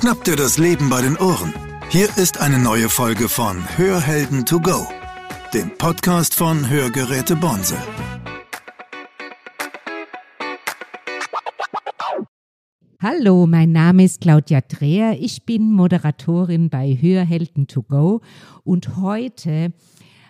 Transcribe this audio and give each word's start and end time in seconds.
Schnapp 0.00 0.24
dir 0.24 0.34
das 0.34 0.56
Leben 0.56 0.88
bei 0.88 1.02
den 1.02 1.18
Ohren. 1.18 1.52
Hier 1.90 2.08
ist 2.16 2.40
eine 2.40 2.58
neue 2.58 2.88
Folge 2.88 3.28
von 3.28 3.58
Hörhelden 3.76 4.46
to 4.46 4.58
go, 4.58 4.86
dem 5.52 5.76
Podcast 5.76 6.34
von 6.34 6.70
Hörgeräte 6.70 7.36
Bonse. 7.36 7.76
Hallo, 12.98 13.46
mein 13.46 13.72
Name 13.72 14.04
ist 14.04 14.22
Claudia 14.22 14.62
Dreher. 14.62 15.18
Ich 15.20 15.44
bin 15.44 15.70
Moderatorin 15.70 16.70
bei 16.70 16.96
Hörhelden 16.98 17.66
to 17.66 17.82
go 17.82 18.22
und 18.64 18.96
heute 18.96 19.74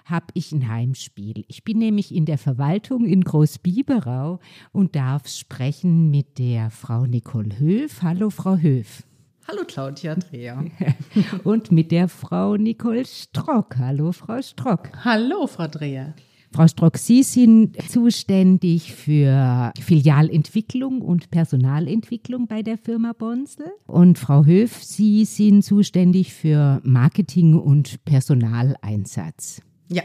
habe 0.04 0.26
ich 0.34 0.50
ein 0.50 0.68
Heimspiel. 0.68 1.44
Ich 1.46 1.62
bin 1.62 1.78
nämlich 1.78 2.12
in 2.12 2.24
der 2.24 2.38
Verwaltung 2.38 3.04
in 3.04 3.22
Großbiberau 3.22 4.40
und 4.72 4.96
darf 4.96 5.28
sprechen 5.28 6.10
mit 6.10 6.40
der 6.40 6.70
Frau 6.70 7.06
Nicole 7.06 7.60
Höf. 7.60 8.02
Hallo, 8.02 8.30
Frau 8.30 8.56
Höf. 8.56 9.04
Hallo 9.50 9.64
Claudia 9.66 10.14
Dreher. 10.14 10.64
und 11.44 11.72
mit 11.72 11.90
der 11.90 12.06
Frau 12.06 12.56
Nicole 12.56 13.04
Strock. 13.04 13.78
Hallo, 13.78 14.12
Frau 14.12 14.40
Strock. 14.40 14.90
Hallo, 15.04 15.48
Frau 15.48 15.66
Dreher. 15.66 16.14
Frau 16.52 16.68
Strock, 16.68 16.96
Sie 16.98 17.24
sind 17.24 17.76
zuständig 17.90 18.92
für 18.92 19.72
Filialentwicklung 19.80 21.02
und 21.02 21.32
Personalentwicklung 21.32 22.46
bei 22.46 22.62
der 22.62 22.78
Firma 22.78 23.12
Bonsel. 23.12 23.72
Und 23.88 24.20
Frau 24.20 24.44
Höf, 24.44 24.84
Sie 24.84 25.24
sind 25.24 25.64
zuständig 25.64 26.32
für 26.32 26.80
Marketing 26.84 27.58
und 27.58 28.04
Personaleinsatz. 28.04 29.62
Ja. 29.88 30.04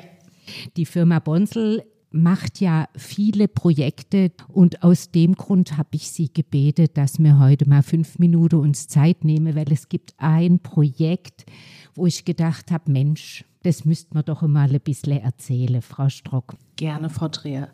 Die 0.76 0.88
Firma 0.88 1.20
Bonsel 1.20 1.84
macht 2.16 2.62
ja 2.62 2.88
viele 2.96 3.48
Projekte 3.48 4.32
und 4.48 4.84
aus 4.84 5.12
dem 5.12 5.36
Grund 5.36 5.78
habe 5.78 5.90
ich 5.94 6.10
Sie 6.10 6.32
gebetet, 6.32 6.98
dass 6.98 7.20
wir 7.20 7.40
heute 7.40 7.68
mal 7.68 7.84
fünf 7.84 8.20
Minuten 8.20 8.56
uns 8.56 8.88
Zeit 8.88 9.26
nehmen, 9.26 9.56
weil 9.56 9.72
es 9.72 9.90
gibt 9.90 10.14
ein 10.18 10.60
Projekt, 10.60 11.46
wo 11.94 12.06
ich 12.06 12.24
gedacht 12.24 12.72
habe, 12.72 12.90
Mensch, 12.92 13.44
das 13.64 13.84
müsste 13.84 14.14
man 14.14 14.24
doch 14.24 14.42
mal 14.44 14.72
ein 14.72 14.80
bisschen 14.80 15.20
erzählen, 15.20 15.82
Frau 15.82 16.08
Strock. 16.08 16.56
Gerne, 16.78 17.10
Frau 17.10 17.28
Dreher. 17.28 17.70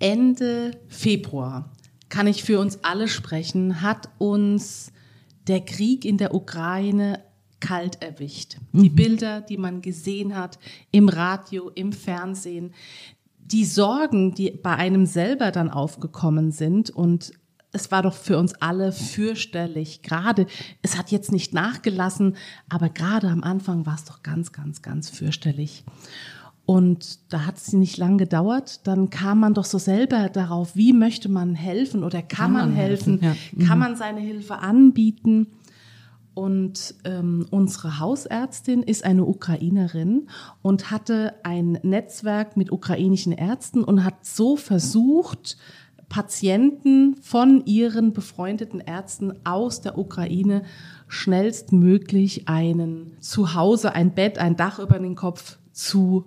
Ende 0.00 0.72
Februar, 0.88 1.70
kann 2.08 2.26
ich 2.26 2.42
für 2.42 2.58
uns 2.58 2.82
alle 2.82 3.06
sprechen, 3.06 3.80
hat 3.80 4.08
uns 4.18 4.92
der 5.46 5.60
Krieg 5.60 6.04
in 6.04 6.18
der 6.18 6.34
Ukraine 6.34 7.20
kalt 7.60 8.02
erwischt. 8.02 8.56
Mhm. 8.72 8.82
Die 8.82 8.90
Bilder, 8.90 9.40
die 9.40 9.56
man 9.56 9.82
gesehen 9.82 10.36
hat 10.36 10.58
im 10.90 11.08
Radio, 11.08 11.70
im 11.74 11.92
Fernsehen, 11.92 12.72
die 13.52 13.64
Sorgen, 13.64 14.34
die 14.34 14.50
bei 14.50 14.74
einem 14.74 15.06
selber 15.06 15.50
dann 15.50 15.70
aufgekommen 15.70 16.52
sind 16.52 16.90
und 16.90 17.32
es 17.72 17.90
war 17.90 18.02
doch 18.02 18.14
für 18.14 18.38
uns 18.38 18.54
alle 18.54 18.92
fürchterlich. 18.92 20.02
Gerade, 20.02 20.46
es 20.82 20.96
hat 20.96 21.10
jetzt 21.10 21.32
nicht 21.32 21.52
nachgelassen, 21.52 22.36
aber 22.68 22.88
gerade 22.88 23.28
am 23.28 23.42
Anfang 23.42 23.84
war 23.84 23.94
es 23.94 24.04
doch 24.04 24.22
ganz, 24.22 24.52
ganz, 24.52 24.80
ganz 24.80 25.10
fürchterlich. 25.10 25.84
Und 26.64 27.32
da 27.32 27.46
hat 27.46 27.56
es 27.56 27.72
nicht 27.72 27.96
lang 27.96 28.18
gedauert. 28.18 28.86
Dann 28.86 29.10
kam 29.10 29.40
man 29.40 29.54
doch 29.54 29.64
so 29.64 29.78
selber 29.78 30.28
darauf, 30.28 30.76
wie 30.76 30.92
möchte 30.92 31.30
man 31.30 31.54
helfen 31.54 32.04
oder 32.04 32.20
kann, 32.20 32.28
kann 32.28 32.52
man, 32.52 32.72
helfen? 32.72 33.20
helfen? 33.20 33.58
Ja. 33.58 33.66
Kann 33.66 33.78
mhm. 33.78 33.84
man 33.84 33.96
seine 33.96 34.20
Hilfe 34.20 34.58
anbieten? 34.58 35.46
Und 36.38 36.94
ähm, 37.02 37.46
unsere 37.50 37.98
Hausärztin 37.98 38.84
ist 38.84 39.04
eine 39.04 39.24
Ukrainerin 39.24 40.28
und 40.62 40.92
hatte 40.92 41.34
ein 41.42 41.80
Netzwerk 41.82 42.56
mit 42.56 42.70
ukrainischen 42.70 43.32
Ärzten 43.32 43.82
und 43.82 44.04
hat 44.04 44.24
so 44.24 44.54
versucht, 44.56 45.56
Patienten 46.08 47.16
von 47.16 47.66
ihren 47.66 48.12
befreundeten 48.12 48.78
Ärzten 48.78 49.44
aus 49.44 49.80
der 49.80 49.98
Ukraine 49.98 50.62
schnellstmöglich 51.08 52.46
einen 52.46 53.16
Zuhause, 53.18 53.96
ein 53.96 54.14
Bett, 54.14 54.38
ein 54.38 54.54
Dach 54.54 54.78
über 54.78 55.00
den 55.00 55.16
Kopf 55.16 55.58
zu 55.72 56.26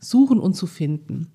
suchen 0.00 0.40
und 0.40 0.54
zu 0.54 0.66
finden. 0.66 1.30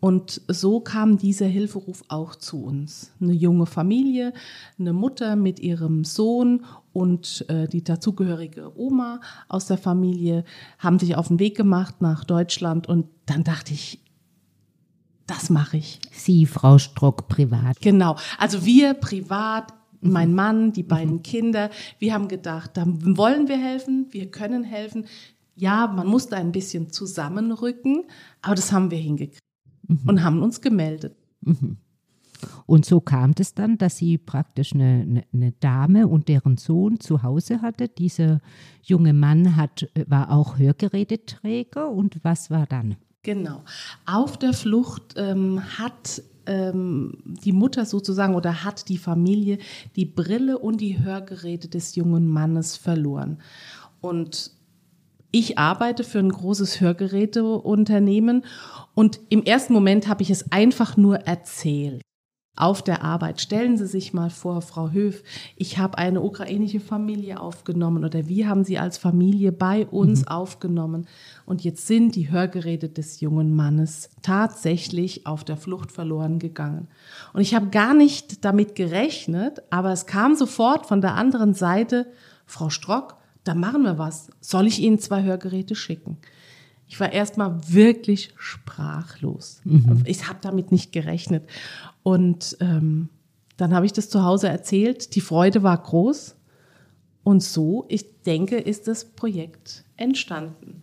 Und 0.00 0.40
so 0.48 0.80
kam 0.80 1.18
dieser 1.18 1.46
Hilferuf 1.46 2.02
auch 2.08 2.34
zu 2.34 2.64
uns. 2.64 3.12
Eine 3.20 3.34
junge 3.34 3.66
Familie, 3.66 4.32
eine 4.78 4.94
Mutter 4.94 5.36
mit 5.36 5.60
ihrem 5.60 6.04
Sohn 6.04 6.64
und 6.92 7.44
äh, 7.48 7.68
die 7.68 7.84
dazugehörige 7.84 8.76
Oma 8.78 9.20
aus 9.48 9.66
der 9.66 9.78
Familie 9.78 10.44
haben 10.78 10.98
sich 10.98 11.16
auf 11.16 11.28
den 11.28 11.38
Weg 11.38 11.56
gemacht 11.56 12.00
nach 12.00 12.24
Deutschland. 12.24 12.88
Und 12.88 13.06
dann 13.26 13.44
dachte 13.44 13.72
ich, 13.72 14.00
das 15.26 15.50
mache 15.50 15.76
ich. 15.76 16.00
Sie, 16.10 16.46
Frau 16.46 16.78
Strock, 16.78 17.28
privat. 17.28 17.80
Genau. 17.80 18.16
Also 18.38 18.64
wir 18.64 18.94
privat, 18.94 19.72
mhm. 20.00 20.12
mein 20.12 20.34
Mann, 20.34 20.72
die 20.72 20.82
beiden 20.82 21.16
mhm. 21.16 21.22
Kinder, 21.22 21.70
wir 22.00 22.12
haben 22.12 22.26
gedacht, 22.26 22.76
da 22.76 22.84
wollen 22.86 23.46
wir 23.46 23.58
helfen, 23.58 24.06
wir 24.10 24.30
können 24.30 24.64
helfen. 24.64 25.06
Ja, 25.54 25.86
man 25.86 26.08
musste 26.08 26.36
ein 26.36 26.52
bisschen 26.52 26.90
zusammenrücken, 26.90 28.04
aber 28.42 28.56
das 28.56 28.72
haben 28.72 28.90
wir 28.90 28.98
hingekriegt 28.98 29.38
mhm. 29.86 30.08
und 30.08 30.24
haben 30.24 30.42
uns 30.42 30.60
gemeldet. 30.60 31.16
Und 32.66 32.84
so 32.84 33.00
kam 33.00 33.34
es 33.38 33.54
dann, 33.54 33.78
dass 33.78 33.96
sie 33.96 34.18
praktisch 34.18 34.74
eine, 34.74 35.24
eine, 35.32 35.52
Dame 35.60 36.08
und 36.08 36.28
deren 36.28 36.56
Sohn 36.56 37.00
zu 37.00 37.22
Hause 37.22 37.62
hatte. 37.62 37.88
Dieser 37.88 38.40
junge 38.82 39.12
Mann 39.12 39.56
hat, 39.56 39.88
war 40.06 40.30
auch 40.30 40.58
Hörgeräteträger. 40.58 41.90
Und 41.90 42.20
was 42.22 42.50
war 42.50 42.66
dann? 42.66 42.96
Genau. 43.22 43.62
Auf 44.06 44.38
der 44.38 44.52
Flucht 44.52 45.14
ähm, 45.16 45.60
hat 45.78 46.22
ähm, 46.46 47.18
die 47.24 47.52
Mutter 47.52 47.84
sozusagen 47.84 48.34
oder 48.34 48.64
hat 48.64 48.88
die 48.88 48.98
Familie 48.98 49.58
die 49.96 50.06
Brille 50.06 50.58
und 50.58 50.80
die 50.80 50.98
Hörgeräte 50.98 51.68
des 51.68 51.94
jungen 51.96 52.26
Mannes 52.26 52.76
verloren. 52.76 53.38
Und 54.00 54.52
ich 55.32 55.58
arbeite 55.58 56.02
für 56.02 56.18
ein 56.18 56.30
großes 56.30 56.80
Hörgeräteunternehmen 56.80 58.44
und 58.94 59.20
im 59.28 59.44
ersten 59.44 59.72
Moment 59.72 60.08
habe 60.08 60.22
ich 60.22 60.30
es 60.30 60.50
einfach 60.50 60.96
nur 60.96 61.18
erzählt. 61.18 62.02
Auf 62.56 62.82
der 62.82 63.02
Arbeit. 63.02 63.40
Stellen 63.40 63.78
Sie 63.78 63.86
sich 63.86 64.12
mal 64.12 64.28
vor, 64.28 64.60
Frau 64.60 64.90
Höf, 64.90 65.22
ich 65.56 65.78
habe 65.78 65.96
eine 65.96 66.20
ukrainische 66.20 66.80
Familie 66.80 67.40
aufgenommen 67.40 68.04
oder 68.04 68.28
wir 68.28 68.48
haben 68.48 68.64
sie 68.64 68.78
als 68.78 68.98
Familie 68.98 69.50
bei 69.50 69.86
uns 69.86 70.22
mhm. 70.22 70.28
aufgenommen. 70.28 71.06
Und 71.46 71.64
jetzt 71.64 71.86
sind 71.86 72.16
die 72.16 72.30
Hörgeräte 72.30 72.88
des 72.88 73.20
jungen 73.20 73.54
Mannes 73.54 74.10
tatsächlich 74.20 75.26
auf 75.26 75.44
der 75.44 75.56
Flucht 75.56 75.90
verloren 75.90 76.38
gegangen. 76.38 76.88
Und 77.32 77.40
ich 77.40 77.54
habe 77.54 77.68
gar 77.68 77.94
nicht 77.94 78.44
damit 78.44 78.74
gerechnet, 78.74 79.62
aber 79.70 79.92
es 79.92 80.06
kam 80.06 80.34
sofort 80.34 80.86
von 80.86 81.00
der 81.00 81.14
anderen 81.14 81.54
Seite, 81.54 82.06
Frau 82.44 82.68
Strock, 82.68 83.16
da 83.44 83.54
machen 83.54 83.84
wir 83.84 83.96
was. 83.96 84.30
Soll 84.40 84.66
ich 84.66 84.80
Ihnen 84.80 84.98
zwei 84.98 85.22
Hörgeräte 85.22 85.74
schicken? 85.74 86.18
Ich 86.90 86.98
war 86.98 87.12
erstmal 87.12 87.56
wirklich 87.68 88.34
sprachlos. 88.36 89.60
Mhm. 89.62 90.02
Ich 90.06 90.28
habe 90.28 90.40
damit 90.42 90.72
nicht 90.72 90.90
gerechnet. 90.90 91.48
Und 92.02 92.56
ähm, 92.58 93.10
dann 93.56 93.72
habe 93.72 93.86
ich 93.86 93.92
das 93.92 94.10
zu 94.10 94.24
Hause 94.24 94.48
erzählt. 94.48 95.14
Die 95.14 95.20
Freude 95.20 95.62
war 95.62 95.78
groß. 95.78 96.34
Und 97.22 97.44
so, 97.44 97.84
ich 97.88 98.22
denke, 98.22 98.56
ist 98.56 98.88
das 98.88 99.04
Projekt 99.04 99.84
entstanden. 99.96 100.82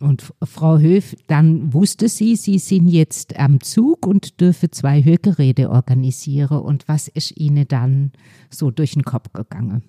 Und 0.00 0.32
Frau 0.42 0.78
Höf, 0.78 1.14
dann 1.28 1.72
wusste 1.72 2.08
sie, 2.08 2.34
Sie 2.34 2.58
sind 2.58 2.88
jetzt 2.88 3.38
am 3.38 3.60
Zug 3.60 4.08
und 4.08 4.40
dürfen 4.40 4.72
zwei 4.72 5.04
Hörgeräte 5.04 5.70
organisieren. 5.70 6.62
Und 6.62 6.88
was 6.88 7.06
ist 7.06 7.36
Ihnen 7.36 7.68
dann 7.68 8.10
so 8.50 8.72
durch 8.72 8.94
den 8.94 9.04
Kopf 9.04 9.32
gegangen? 9.32 9.84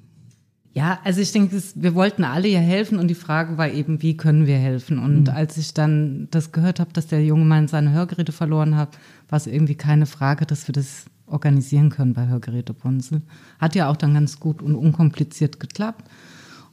Ja, 0.74 1.00
also 1.04 1.20
ich 1.20 1.32
denke, 1.32 1.62
wir 1.76 1.96
wollten 1.96 2.24
alle 2.24 2.48
ja 2.48 2.60
helfen 2.60 3.00
und 3.00 3.08
die 3.08 3.16
Frage 3.16 3.58
war 3.58 3.70
eben, 3.70 4.02
wie 4.04 4.16
können 4.16 4.46
wir 4.46 4.58
helfen? 4.58 5.00
Und 5.00 5.24
mhm. 5.24 5.30
als 5.30 5.58
ich 5.58 5.74
dann 5.74 6.28
das 6.30 6.52
gehört 6.52 6.80
habe, 6.80 6.94
dass 6.94 7.08
der 7.08 7.26
junge 7.26 7.46
Mann 7.46 7.68
seine 7.68 7.92
Hörgeräte 7.92 8.32
verloren 8.32 8.76
hat, 8.76 8.98
war 9.30 9.38
es 9.38 9.48
irgendwie 9.48 9.76
keine 9.76 10.06
Frage, 10.06 10.46
dass 10.46 10.68
wir 10.68 10.74
das 10.74 11.06
organisieren 11.26 11.90
können 11.90 12.14
bei 12.14 12.28
Hörgeräte 12.28 12.74
Bonsel. 12.74 13.22
Hat 13.60 13.76
ja 13.76 13.90
auch 13.90 13.98
dann 13.98 14.14
ganz 14.14 14.40
gut 14.40 14.62
und 14.62 14.76
unkompliziert 14.76 15.60
geklappt. 15.60 16.06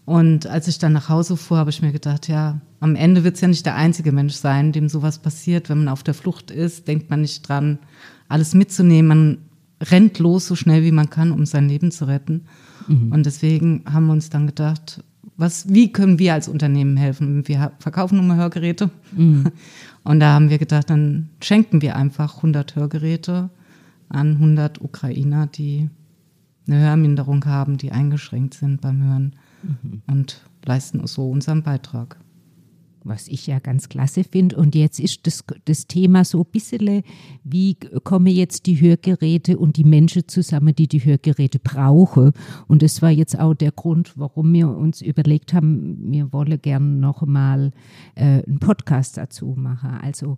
Und 0.04 0.46
als 0.46 0.68
ich 0.68 0.78
dann 0.78 0.92
nach 0.92 1.08
Hause 1.08 1.36
fuhr, 1.36 1.56
habe 1.56 1.70
ich 1.70 1.82
mir 1.82 1.90
gedacht, 1.90 2.28
ja, 2.28 2.60
am 2.80 2.94
Ende 2.94 3.24
wird 3.24 3.34
es 3.34 3.40
ja 3.40 3.48
nicht 3.48 3.66
der 3.66 3.74
einzige 3.74 4.12
Mensch 4.12 4.34
sein, 4.34 4.72
dem 4.72 4.88
sowas 4.88 5.18
passiert. 5.18 5.68
Wenn 5.68 5.78
man 5.78 5.88
auf 5.88 6.04
der 6.04 6.14
Flucht 6.14 6.50
ist, 6.50 6.86
denkt 6.86 7.10
man 7.10 7.22
nicht 7.22 7.48
dran, 7.48 7.78
alles 8.28 8.54
mitzunehmen. 8.54 9.08
Man 9.08 9.38
rennt 9.80 10.18
los 10.18 10.46
so 10.46 10.54
schnell 10.54 10.82
wie 10.82 10.92
man 10.92 11.10
kann, 11.10 11.32
um 11.32 11.46
sein 11.46 11.68
Leben 11.68 11.90
zu 11.90 12.06
retten. 12.06 12.46
Mhm. 12.88 13.12
Und 13.12 13.26
deswegen 13.26 13.82
haben 13.90 14.06
wir 14.06 14.12
uns 14.12 14.30
dann 14.30 14.46
gedacht, 14.46 15.02
was, 15.36 15.68
wie 15.72 15.92
können 15.92 16.18
wir 16.18 16.32
als 16.32 16.48
Unternehmen 16.48 16.96
helfen? 16.96 17.46
Wir 17.46 17.72
verkaufen 17.78 18.16
nun 18.16 18.26
mal 18.26 18.36
Hörgeräte. 18.36 18.90
Mhm. 19.12 19.46
Und 20.04 20.20
da 20.20 20.32
haben 20.34 20.50
wir 20.50 20.58
gedacht, 20.58 20.88
dann 20.88 21.30
schenken 21.42 21.82
wir 21.82 21.96
einfach 21.96 22.36
100 22.36 22.76
Hörgeräte 22.76 23.50
an 24.08 24.32
100 24.34 24.80
Ukrainer, 24.80 25.48
die 25.48 25.90
eine 26.68 26.80
Hörminderung 26.80 27.44
haben, 27.44 27.76
die 27.76 27.92
eingeschränkt 27.92 28.54
sind 28.54 28.80
beim 28.80 29.02
Hören 29.02 29.36
mhm. 29.62 30.02
und 30.06 30.42
leisten 30.64 31.04
so 31.06 31.30
unseren 31.30 31.62
Beitrag. 31.62 32.18
Was 33.06 33.28
ich 33.28 33.46
ja 33.46 33.58
ganz 33.58 33.88
klasse 33.88 34.24
finde. 34.24 34.56
Und 34.56 34.74
jetzt 34.74 34.98
ist 34.98 35.26
das, 35.26 35.44
das 35.64 35.86
Thema 35.86 36.24
so 36.24 36.40
ein 36.40 36.50
bisschen, 36.50 37.02
wie 37.44 37.76
kommen 38.04 38.26
jetzt 38.26 38.66
die 38.66 38.80
Hörgeräte 38.80 39.58
und 39.58 39.76
die 39.76 39.84
Menschen 39.84 40.28
zusammen, 40.28 40.74
die 40.74 40.88
die 40.88 41.04
Hörgeräte 41.04 41.58
brauchen. 41.58 42.32
Und 42.68 42.82
das 42.82 43.02
war 43.02 43.10
jetzt 43.10 43.38
auch 43.38 43.54
der 43.54 43.72
Grund, 43.72 44.12
warum 44.16 44.52
wir 44.52 44.68
uns 44.68 45.02
überlegt 45.02 45.52
haben, 45.52 46.12
wir 46.12 46.32
wollen 46.32 46.60
gerne 46.60 46.86
noch 46.86 47.24
mal 47.26 47.72
äh, 48.14 48.42
einen 48.44 48.58
Podcast 48.58 49.16
dazu 49.16 49.54
machen. 49.56 49.98
Also 50.02 50.36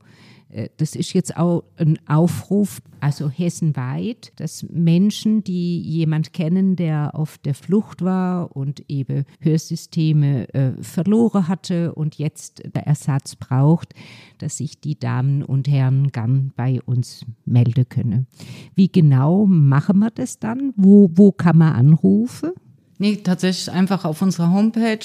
äh, 0.51 0.69
das 0.77 0.95
ist 0.95 1.13
jetzt 1.13 1.37
auch 1.37 1.65
ein 1.77 1.99
Aufruf, 2.07 2.81
also 3.01 3.29
hessenweit, 3.29 4.33
dass 4.37 4.65
Menschen, 4.65 5.45
die 5.45 5.81
jemand 5.81 6.33
kennen, 6.33 6.77
der 6.77 7.15
auf 7.15 7.39
der 7.39 7.55
Flucht 7.55 8.03
war 8.03 8.57
und 8.57 8.85
eben 8.89 9.25
Hörsysteme 9.41 10.53
äh, 10.55 10.83
verloren 10.83 11.49
hatte 11.49 11.95
und 11.95 12.17
jetzt 12.17 12.58
Ersatz 12.61 13.37
braucht, 13.37 13.95
dass 14.39 14.59
sich 14.59 14.81
die 14.81 14.99
Damen 14.99 15.43
und 15.43 15.69
Herren 15.69 16.09
gern 16.09 16.53
bei 16.57 16.81
uns 16.85 17.25
melden 17.45 17.89
können. 17.89 18.27
Wie 18.75 18.89
genau 18.89 19.47
machen 19.47 19.99
wir 19.99 20.11
das 20.11 20.39
dann? 20.39 20.73
Wo, 20.77 21.11
wo 21.15 21.33
kann 21.33 21.59
man 21.59 21.75
anrufen? 21.75 22.53
Nee, 22.99 23.17
tatsächlich 23.17 23.71
einfach 23.71 24.05
auf 24.05 24.23
unserer 24.23 24.51
Homepage 24.53 24.99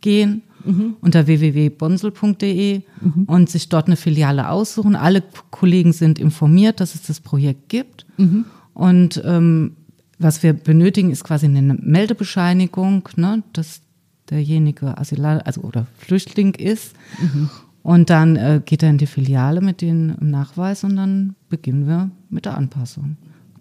gehen 0.00 0.42
mhm. 0.64 0.96
unter 1.00 1.26
www.bonsel.de 1.26 2.82
mhm. 3.00 3.24
und 3.24 3.50
sich 3.50 3.68
dort 3.68 3.86
eine 3.86 3.96
Filiale 3.96 4.48
aussuchen. 4.48 4.96
Alle 4.96 5.22
Kollegen 5.50 5.92
sind 5.92 6.18
informiert, 6.18 6.80
dass 6.80 6.94
es 6.94 7.02
das 7.02 7.20
Projekt 7.20 7.68
gibt. 7.68 8.06
Mhm. 8.16 8.44
Und 8.72 9.22
ähm, 9.24 9.76
was 10.18 10.42
wir 10.42 10.52
benötigen, 10.52 11.10
ist 11.10 11.24
quasi 11.24 11.46
eine 11.46 11.74
Meldebescheinigung, 11.74 13.08
ne, 13.16 13.42
dass 13.52 13.82
derjenige 14.30 14.96
Asyl 14.98 15.24
also 15.24 15.62
oder 15.62 15.86
Flüchtling 15.98 16.54
ist. 16.54 16.94
Mhm. 17.20 17.50
Und 17.82 18.08
dann 18.08 18.36
äh, 18.36 18.62
geht 18.64 18.82
er 18.82 18.90
in 18.90 18.98
die 18.98 19.06
Filiale 19.06 19.60
mit 19.60 19.82
dem 19.82 20.16
Nachweis 20.20 20.84
und 20.84 20.96
dann 20.96 21.34
beginnen 21.50 21.86
wir 21.86 22.10
mit 22.30 22.46
der 22.46 22.56
Anpassung. 22.56 23.16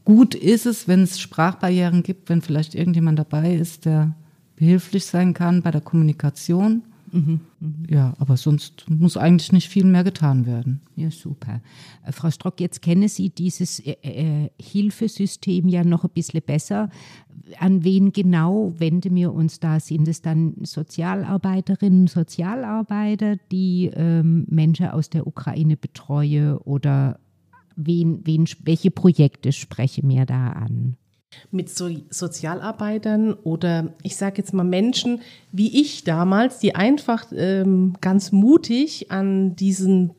Gut 0.06 0.34
ist 0.34 0.66
es, 0.66 0.88
wenn 0.88 1.04
es 1.04 1.20
Sprachbarrieren 1.20 2.04
gibt, 2.04 2.30
wenn 2.30 2.42
vielleicht 2.42 2.76
irgendjemand 2.76 3.20
dabei 3.20 3.54
ist, 3.54 3.86
der 3.86 4.16
behilflich 4.56 5.06
sein 5.06 5.34
kann 5.34 5.62
bei 5.62 5.72
der 5.72 5.82
Kommunikation. 5.82 6.84
Mhm, 7.12 7.42
Ja, 7.90 8.16
aber 8.18 8.38
sonst 8.38 8.86
muss 8.90 9.18
eigentlich 9.18 9.52
nicht 9.52 9.70
viel 9.70 9.86
mehr 9.86 10.04
getan 10.04 10.48
werden. 10.48 10.82
Ja, 10.96 11.12
super. 11.12 11.62
Äh, 12.06 12.12
Frau 12.12 12.32
Strock, 12.32 12.60
jetzt 12.60 12.82
kennen 12.82 13.08
Sie 13.08 13.30
dieses 13.30 13.80
äh, 13.80 13.92
äh, 14.02 14.50
Hilfesystem 14.60 15.68
ja 15.68 15.84
noch 15.84 16.04
ein 16.04 16.10
bisschen 16.10 16.42
besser. 16.42 16.90
An 17.60 17.84
wen 17.84 18.14
genau 18.14 18.74
wenden 18.78 19.16
wir 19.16 19.34
uns 19.34 19.60
da? 19.60 19.80
Sind 19.80 20.08
es 20.08 20.22
dann 20.22 20.56
Sozialarbeiterinnen, 20.64 22.08
Sozialarbeiter, 22.08 23.36
die 23.52 23.92
ähm, 23.94 24.46
Menschen 24.50 24.88
aus 24.88 25.10
der 25.10 25.28
Ukraine 25.28 25.76
betreuen 25.76 26.58
oder 26.58 27.20
wen, 27.76 28.22
wen, 28.26 28.48
welche 28.64 28.92
Projekte 28.92 29.52
sprechen 29.52 30.10
wir 30.10 30.26
da 30.26 30.52
an? 30.52 30.98
mit 31.52 31.70
so 31.70 31.90
Sozialarbeitern 32.10 33.34
oder 33.34 33.94
ich 34.04 34.16
sage 34.16 34.38
jetzt 34.38 34.54
mal 34.54 34.64
Menschen 34.64 35.22
wie 35.52 35.82
ich 35.82 36.04
damals, 36.04 36.60
die 36.60 36.76
einfach 36.76 37.26
ähm, 37.36 37.96
ganz 38.02 38.32
mutig 38.32 39.12
an 39.12 39.56
diesen 39.56 40.12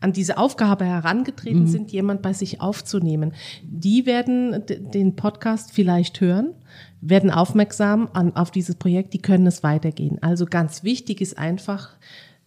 an 0.00 0.12
diese 0.12 0.38
Aufgabe 0.38 0.84
herangetreten 0.84 1.62
mhm. 1.62 1.68
sind, 1.68 1.92
jemand 1.92 2.22
bei 2.22 2.32
sich 2.32 2.60
aufzunehmen. 2.60 3.32
Die 3.62 4.06
werden 4.06 4.64
den 4.66 5.16
Podcast 5.16 5.72
vielleicht 5.72 6.20
hören, 6.20 6.54
werden 7.00 7.30
aufmerksam 7.30 8.08
an, 8.12 8.34
auf 8.36 8.50
dieses 8.50 8.76
Projekt, 8.76 9.14
die 9.14 9.22
können 9.22 9.46
es 9.46 9.62
weitergehen. 9.62 10.18
Also 10.22 10.46
ganz 10.46 10.82
wichtig 10.82 11.20
ist 11.20 11.38
einfach 11.38 11.90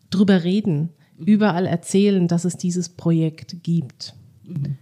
drüber 0.10 0.44
reden, 0.44 0.90
überall 1.18 1.66
erzählen, 1.66 2.28
dass 2.28 2.46
es 2.46 2.58
dieses 2.58 2.90
Projekt 2.90 3.64
gibt. 3.64 4.16
Mhm. 4.44 4.78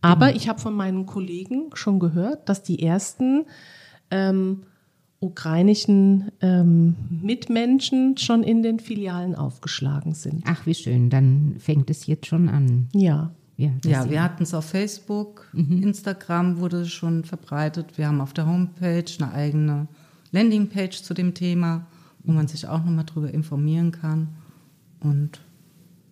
Aber 0.00 0.26
genau. 0.26 0.36
ich 0.36 0.48
habe 0.48 0.60
von 0.60 0.74
meinen 0.74 1.06
Kollegen 1.06 1.70
schon 1.74 1.98
gehört, 1.98 2.48
dass 2.48 2.62
die 2.62 2.82
ersten 2.82 3.46
ähm, 4.10 4.62
ukrainischen 5.20 6.30
ähm, 6.40 6.94
Mitmenschen 7.08 8.16
schon 8.18 8.42
in 8.42 8.62
den 8.62 8.80
Filialen 8.80 9.34
aufgeschlagen 9.34 10.14
sind. 10.14 10.44
Ach, 10.46 10.66
wie 10.66 10.74
schön. 10.74 11.10
Dann 11.10 11.56
fängt 11.58 11.90
es 11.90 12.06
jetzt 12.06 12.26
schon 12.26 12.48
an. 12.48 12.88
Ja. 12.92 13.30
Ja, 13.56 13.70
ja 13.86 14.10
wir 14.10 14.22
hatten 14.22 14.42
es 14.42 14.52
auf 14.52 14.66
Facebook, 14.66 15.48
mhm. 15.54 15.82
Instagram 15.82 16.58
wurde 16.58 16.82
es 16.82 16.92
schon 16.92 17.24
verbreitet. 17.24 17.96
Wir 17.96 18.08
haben 18.08 18.20
auf 18.20 18.34
der 18.34 18.46
Homepage 18.46 19.04
eine 19.18 19.32
eigene 19.32 19.88
Landingpage 20.30 21.02
zu 21.02 21.14
dem 21.14 21.32
Thema, 21.32 21.86
wo 22.22 22.32
man 22.32 22.48
sich 22.48 22.68
auch 22.68 22.84
nochmal 22.84 23.06
darüber 23.06 23.32
informieren 23.32 23.92
kann. 23.92 24.28
Und 25.00 25.40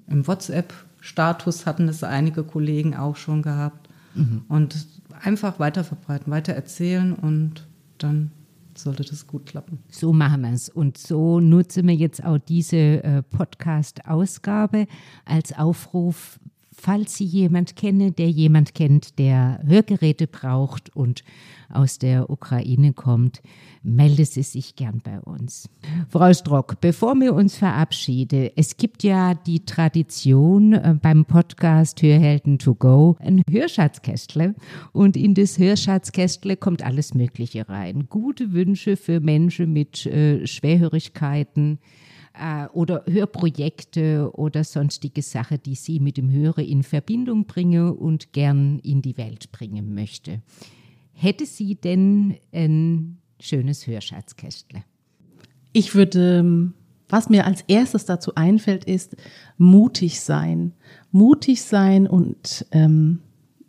im 0.09 0.27
WhatsApp-Status 0.27 1.67
hatten 1.67 1.89
es 1.89 2.03
einige 2.03 2.45
Kollegen 2.45 2.97
auch 2.97 3.17
schon 3.17 3.43
gehabt. 3.43 3.91
Mhm. 4.15 4.45
Und 4.49 4.87
einfach 5.21 5.59
weiter 5.59 5.85
verbreiten, 5.85 6.33
weiter 6.33 6.55
erzählen 6.55 7.13
und 7.13 7.67
dann 7.99 8.31
sollte 8.79 9.05
das 9.05 9.27
gut 9.27 9.47
klappen. 9.47 9.79
So 9.89 10.13
machen 10.13 10.43
wir 10.43 10.53
es. 10.53 10.69
Und 10.69 10.99
so 10.99 11.41
nutzen 11.41 11.87
wir 11.87 11.95
jetzt 11.95 12.25
auch 12.25 12.39
diese 12.39 12.77
äh, 12.77 13.23
Podcast-Ausgabe 13.23 14.87
als 15.25 15.57
Aufruf, 15.57 16.39
falls 16.77 17.17
Sie 17.17 17.25
jemand 17.25 17.77
kennen, 17.77 18.15
der 18.15 18.31
jemand 18.31 18.75
kennt, 18.75 19.19
der 19.19 19.61
Hörgeräte 19.65 20.27
braucht 20.27 20.95
und 20.95 21.25
aus 21.71 21.99
der 21.99 22.31
Ukraine 22.31 22.93
kommt, 22.93 23.43
melde 23.83 24.25
Sie 24.25 24.43
sich 24.43 24.77
gern 24.77 25.01
bei 25.03 25.21
uns. 25.21 25.69
Frau 26.09 26.33
Strock, 26.33 26.81
bevor 26.81 27.15
wir 27.17 27.35
uns 27.35 27.57
verabschieden, 27.57 28.51
es 28.57 28.77
gibt 28.77 29.03
ja 29.03 29.35
die 29.35 29.65
Tradition 29.65 30.73
äh, 30.73 30.95
beim 31.01 31.25
Podcast 31.25 32.01
Hörhelden 32.03 32.59
to 32.59 32.75
go, 32.75 33.17
ein 33.21 33.43
Hörschatzkästle 33.51 34.55
und 34.93 35.17
in 35.17 35.35
das 35.35 35.59
Hörschatzkästle 35.59 36.57
kommt 36.57 36.83
alles 36.83 37.15
Mögliche 37.15 37.69
rein. 37.69 38.07
Gute 38.09 38.53
Wünsche 38.53 38.97
für 38.97 39.21
Menschen 39.21 39.73
mit 39.73 40.07
äh, 40.07 40.47
Schwerhörigkeiten, 40.47 41.79
äh, 42.39 42.67
oder 42.73 43.05
Hörprojekte 43.07 44.31
oder 44.35 44.65
sonstige 44.65 45.23
Sachen, 45.23 45.63
die 45.65 45.75
Sie 45.75 46.01
mit 46.01 46.17
dem 46.17 46.31
Hörer 46.31 46.63
in 46.63 46.83
Verbindung 46.83 47.47
bringen 47.47 47.93
und 47.93 48.33
gern 48.33 48.79
in 48.81 49.03
die 49.03 49.17
Welt 49.17 49.53
bringen 49.53 49.95
möchte. 49.95 50.43
Hätte 51.13 51.47
sie 51.47 51.77
denn 51.77 52.37
ein 52.53 53.19
schönes 53.41 53.87
Hörschatzkästle? 53.87 54.83
Ich 55.73 55.95
würde, 55.95 56.39
ähm, 56.39 56.75
was 57.09 57.29
mir 57.29 57.47
als 57.47 57.63
erstes 57.69 58.05
dazu 58.05 58.35
einfällt, 58.35 58.85
ist 58.85 59.17
mutig 59.57 60.21
sein. 60.21 60.73
Mutig 61.13 61.63
sein 61.63 62.07
und 62.09 62.67
ähm, 62.73 63.21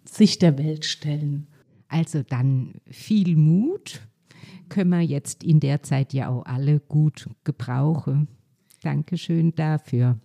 sich 0.04 0.40
der 0.40 0.58
Welt 0.58 0.86
stellen. 0.86 1.48
Also 1.88 2.24
dann 2.24 2.76
viel 2.90 3.36
Mut 3.36 4.02
können 4.70 4.90
wir 4.90 5.02
jetzt 5.02 5.44
in 5.44 5.60
der 5.60 5.84
Zeit 5.84 6.14
ja 6.14 6.30
auch 6.30 6.46
alle 6.46 6.80
gut 6.80 7.30
gebrauchen. 7.44 8.28
Dankeschön 8.86 9.56
dafür. 9.56 10.18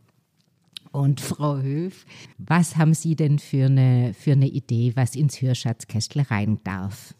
Und 0.93 1.21
Frau 1.21 1.59
Höf, 1.59 2.05
was 2.37 2.76
haben 2.76 2.95
Sie 2.95 3.17
denn 3.17 3.38
für 3.38 3.67
eine, 3.67 4.12
für 4.12 4.33
eine 4.33 4.49
Idee, 4.49 4.93
was 4.97 5.14
ins 5.14 5.40
Hörschatzkästle 5.40 6.31
rein 6.31 6.59
darf? 6.64 7.14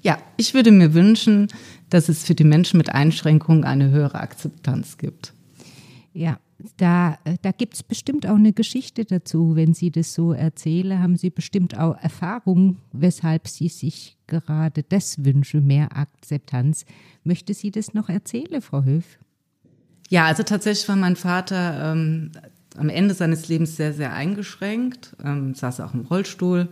Ja, 0.00 0.18
ich 0.36 0.54
würde 0.54 0.70
mir 0.70 0.94
wünschen, 0.94 1.48
dass 1.90 2.08
es 2.08 2.24
für 2.24 2.34
die 2.34 2.44
Menschen 2.44 2.78
mit 2.78 2.94
Einschränkungen 2.94 3.64
eine 3.64 3.90
höhere 3.90 4.20
Akzeptanz 4.20 4.96
gibt. 4.96 5.34
Ja, 6.14 6.38
da, 6.76 7.18
da 7.42 7.52
gibt 7.52 7.74
es 7.74 7.82
bestimmt 7.82 8.26
auch 8.26 8.36
eine 8.36 8.52
Geschichte 8.52 9.04
dazu. 9.04 9.54
Wenn 9.54 9.74
Sie 9.74 9.90
das 9.90 10.14
so 10.14 10.32
erzählen, 10.32 11.00
haben 11.00 11.16
Sie 11.16 11.30
bestimmt 11.30 11.76
auch 11.76 11.96
Erfahrung, 12.00 12.78
weshalb 12.92 13.48
Sie 13.48 13.68
sich 13.68 14.16
gerade 14.26 14.82
das 14.82 15.24
wünschen, 15.24 15.66
mehr 15.66 15.96
Akzeptanz. 15.96 16.86
Möchte 17.22 17.54
Sie 17.54 17.70
das 17.70 17.92
noch 17.92 18.08
erzählen, 18.08 18.62
Frau 18.62 18.84
Höf? 18.84 19.18
Ja, 20.08 20.26
also 20.26 20.42
tatsächlich 20.42 20.88
war 20.88 20.96
mein 20.96 21.16
Vater 21.16 21.92
ähm, 21.92 22.32
am 22.76 22.88
Ende 22.88 23.14
seines 23.14 23.48
Lebens 23.48 23.76
sehr, 23.76 23.92
sehr 23.92 24.12
eingeschränkt, 24.14 25.16
ähm, 25.22 25.54
saß 25.54 25.80
auch 25.80 25.94
im 25.94 26.00
Rollstuhl. 26.00 26.68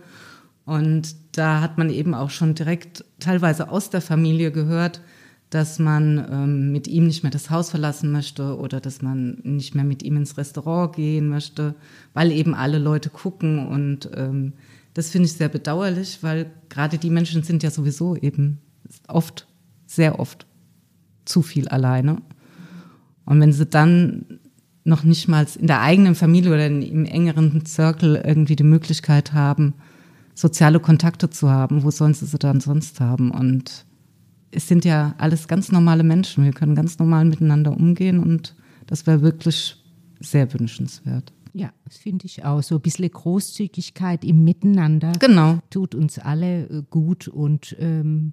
Und 0.65 1.15
da 1.31 1.61
hat 1.61 1.77
man 1.77 1.89
eben 1.89 2.13
auch 2.13 2.29
schon 2.29 2.55
direkt 2.55 3.05
teilweise 3.19 3.69
aus 3.69 3.89
der 3.89 4.01
Familie 4.01 4.51
gehört, 4.51 5.01
dass 5.49 5.79
man 5.79 6.27
ähm, 6.29 6.71
mit 6.71 6.87
ihm 6.87 7.07
nicht 7.07 7.23
mehr 7.23 7.31
das 7.31 7.49
Haus 7.49 7.69
verlassen 7.69 8.11
möchte 8.11 8.57
oder 8.57 8.81
dass 8.81 9.01
man 9.01 9.39
nicht 9.43 9.75
mehr 9.75 9.85
mit 9.85 10.03
ihm 10.03 10.17
ins 10.17 10.37
Restaurant 10.37 10.93
gehen 10.95 11.29
möchte, 11.29 11.75
weil 12.13 12.31
eben 12.31 12.53
alle 12.53 12.79
Leute 12.79 13.09
gucken. 13.09 13.65
Und 13.65 14.09
ähm, 14.13 14.53
das 14.93 15.09
finde 15.09 15.27
ich 15.27 15.33
sehr 15.33 15.47
bedauerlich, 15.47 16.19
weil 16.21 16.51
gerade 16.69 16.97
die 16.97 17.09
Menschen 17.09 17.43
sind 17.43 17.63
ja 17.63 17.71
sowieso 17.71 18.15
eben 18.17 18.59
oft, 19.07 19.47
sehr 19.85 20.19
oft 20.19 20.45
zu 21.23 21.41
viel 21.41 21.69
alleine. 21.69 22.17
Und 23.27 23.39
wenn 23.39 23.53
sie 23.53 23.65
dann 23.67 24.25
noch 24.83 25.03
nicht 25.03 25.27
mal 25.27 25.45
in 25.59 25.67
der 25.67 25.81
eigenen 25.81 26.15
Familie 26.15 26.51
oder 26.51 26.65
im 26.67 27.05
engeren 27.05 27.65
Circle 27.65 28.23
irgendwie 28.25 28.55
die 28.55 28.63
Möglichkeit 28.63 29.33
haben, 29.33 29.73
soziale 30.33 30.79
Kontakte 30.79 31.29
zu 31.29 31.49
haben, 31.49 31.83
wo 31.83 31.91
sollen 31.91 32.13
sie 32.15 32.25
sie 32.25 32.39
dann 32.39 32.59
sonst 32.61 32.99
haben? 32.99 33.29
Und 33.31 33.85
es 34.51 34.67
sind 34.67 34.85
ja 34.85 35.13
alles 35.19 35.47
ganz 35.47 35.71
normale 35.71 36.03
Menschen. 36.03 36.43
Wir 36.45 36.53
können 36.53 36.73
ganz 36.73 36.97
normal 36.99 37.25
miteinander 37.25 37.71
umgehen 37.77 38.19
und 38.19 38.55
Das 38.87 39.05
wäre 39.05 39.21
wirklich 39.21 39.75
sehr 40.21 40.53
wünschenswert. 40.53 41.33
Ja, 41.53 41.71
das 41.83 41.97
finde 41.97 42.25
ich 42.25 42.45
auch. 42.45 42.63
So 42.63 42.75
ein 42.75 42.81
bisschen 42.81 43.11
Großzügigkeit 43.11 44.23
im 44.23 44.45
Miteinander 44.45 45.11
Genau. 45.19 45.59
tut 45.69 45.93
uns 45.95 46.17
alle 46.19 46.63
äh, 46.69 46.83
gut 46.89 47.27
und 47.27 47.75
ähm, 47.79 48.31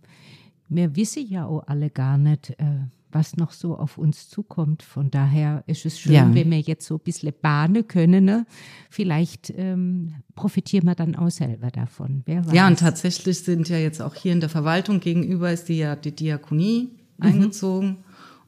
wir 0.68 0.94
wissen 0.96 1.26
ja 1.28 1.46
auch 1.46 1.66
alle 1.66 1.90
gar 1.90 2.18
nicht, 2.18 2.50
äh, 2.50 2.86
was 3.14 3.36
noch 3.36 3.52
so 3.52 3.76
auf 3.76 3.96
uns 3.96 4.28
zukommt. 4.28 4.82
Von 4.82 5.10
daher 5.10 5.64
ist 5.66 5.86
es 5.86 5.98
schön, 5.98 6.12
Ja. 6.12 6.34
wenn 6.34 6.50
wir 6.50 6.60
jetzt 6.60 6.86
so 6.86 6.96
ein 6.96 7.00
bisschen 7.00 7.32
bahnen 7.40 7.86
können. 7.88 8.24
Ne? 8.24 8.46
Vielleicht 8.90 9.52
ähm, 9.56 10.14
profitieren 10.34 10.84
wir 10.86 10.94
dann 10.94 11.14
auch 11.16 11.30
selber 11.30 11.70
davon. 11.70 12.22
Wer 12.26 12.44
weiß. 12.44 12.52
Ja, 12.52 12.66
und 12.66 12.78
tatsächlich 12.78 13.38
sind 13.38 13.68
ja 13.68 13.78
jetzt 13.78 14.02
auch 14.02 14.14
hier 14.14 14.32
in 14.32 14.40
der 14.40 14.48
Verwaltung 14.50 15.00
gegenüber 15.00 15.50
ist 15.52 15.68
die 15.68 15.78
ja 15.78 15.96
die 15.96 16.12
Diakonie 16.12 16.90
Mhm. 17.18 17.24
eingezogen. 17.24 17.96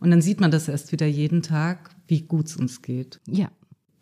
Und 0.00 0.10
dann 0.10 0.20
sieht 0.20 0.40
man 0.40 0.50
das 0.50 0.66
erst 0.68 0.90
wieder 0.92 1.06
jeden 1.06 1.40
Tag, 1.42 1.94
wie 2.08 2.22
gut 2.22 2.46
es 2.46 2.56
uns 2.56 2.82
geht. 2.82 3.20
Ja, 3.28 3.50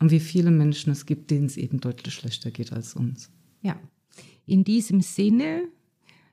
Und 0.01 0.11
wie 0.11 0.21
viele 0.21 0.51
Menschen 0.51 0.91
es 0.91 1.05
gibt, 1.07 1.31
denen 1.31 1.47
es 1.47 1.57
eben 1.57 1.81
deutlich 1.81 2.15
schlechter 2.15 2.51
geht 2.51 2.73
als 2.73 2.95
uns. 2.95 3.31
ja. 3.63 3.77
In 4.47 4.63
diesem 4.65 5.01
Sinne 5.01 5.63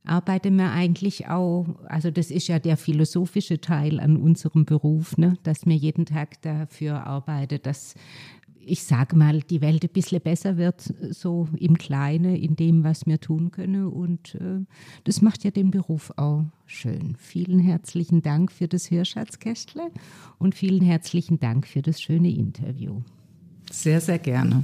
arbeiten 0.04 0.56
wir 0.56 0.72
eigentlich 0.72 1.28
auch, 1.28 1.68
also 1.86 2.12
das 2.12 2.32
ist 2.32 2.48
ja 2.48 2.60
der 2.60 2.78
philosophische 2.78 3.62
Teil 3.62 4.00
an 4.00 4.18
unserem 4.18 4.66
Beruf, 4.66 5.18
ne? 5.18 5.38
dass 5.44 5.66
wir 5.66 5.76
jeden 5.76 6.06
Tag 6.06 6.42
dafür 6.42 7.06
arbeiten, 7.06 7.60
dass 7.62 7.96
ich 8.64 8.84
sage 8.84 9.16
mal, 9.16 9.42
die 9.42 9.62
Welt 9.62 9.84
ein 9.84 9.90
bisschen 9.90 10.22
besser 10.22 10.58
wird, 10.58 10.94
so 11.10 11.48
im 11.58 11.78
Kleinen, 11.78 12.36
in 12.36 12.56
dem, 12.56 12.84
was 12.84 13.06
wir 13.06 13.20
tun 13.20 13.52
können. 13.52 13.88
Und 13.88 14.36
äh, 14.36 14.64
das 15.04 15.22
macht 15.22 15.44
ja 15.44 15.52
den 15.52 15.72
Beruf 15.72 16.12
auch 16.16 16.46
schön. 16.66 17.16
Vielen 17.18 17.60
herzlichen 17.60 18.22
Dank 18.22 18.52
für 18.52 18.68
das 18.68 18.92
Hörschatzkästle 18.92 19.90
und 20.38 20.56
vielen 20.56 20.82
herzlichen 20.82 21.40
Dank 21.40 21.68
für 21.68 21.82
das 21.82 22.02
schöne 22.02 22.30
Interview. 22.30 23.02
Sehr, 23.72 24.02
sehr 24.02 24.20
gerne. 24.20 24.64